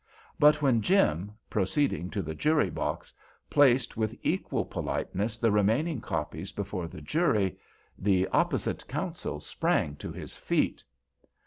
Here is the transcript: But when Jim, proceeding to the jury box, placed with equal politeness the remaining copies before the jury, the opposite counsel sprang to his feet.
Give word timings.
But 0.39 0.63
when 0.63 0.81
Jim, 0.81 1.31
proceeding 1.47 2.09
to 2.09 2.23
the 2.23 2.33
jury 2.33 2.71
box, 2.71 3.13
placed 3.51 3.97
with 3.97 4.17
equal 4.23 4.65
politeness 4.65 5.37
the 5.37 5.51
remaining 5.51 6.01
copies 6.01 6.51
before 6.51 6.87
the 6.87 7.01
jury, 7.01 7.59
the 7.99 8.27
opposite 8.29 8.87
counsel 8.87 9.39
sprang 9.39 9.95
to 9.97 10.11
his 10.11 10.35
feet. 10.35 10.83